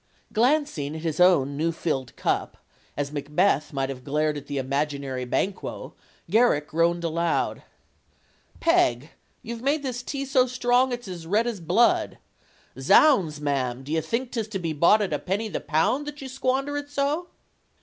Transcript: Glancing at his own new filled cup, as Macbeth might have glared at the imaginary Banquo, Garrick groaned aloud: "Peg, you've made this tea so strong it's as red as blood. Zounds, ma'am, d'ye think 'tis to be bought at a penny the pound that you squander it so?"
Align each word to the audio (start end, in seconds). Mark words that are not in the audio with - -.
Glancing 0.33 0.95
at 0.95 1.03
his 1.03 1.19
own 1.19 1.55
new 1.55 1.71
filled 1.71 2.15
cup, 2.15 2.57
as 2.97 3.11
Macbeth 3.11 3.71
might 3.71 3.89
have 3.89 4.03
glared 4.03 4.35
at 4.35 4.47
the 4.47 4.57
imaginary 4.57 5.25
Banquo, 5.25 5.93
Garrick 6.27 6.69
groaned 6.69 7.03
aloud: 7.03 7.61
"Peg, 8.59 9.11
you've 9.43 9.61
made 9.61 9.83
this 9.83 10.01
tea 10.01 10.25
so 10.25 10.47
strong 10.47 10.91
it's 10.91 11.07
as 11.07 11.27
red 11.27 11.45
as 11.45 11.59
blood. 11.59 12.17
Zounds, 12.79 13.39
ma'am, 13.39 13.83
d'ye 13.83 14.01
think 14.01 14.31
'tis 14.31 14.47
to 14.47 14.57
be 14.57 14.73
bought 14.73 15.03
at 15.03 15.13
a 15.13 15.19
penny 15.19 15.49
the 15.49 15.59
pound 15.61 16.07
that 16.07 16.19
you 16.19 16.27
squander 16.27 16.75
it 16.77 16.89
so?" 16.89 17.27